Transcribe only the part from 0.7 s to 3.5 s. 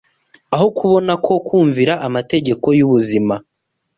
kubona ko kumvira amategeko y’ubuzima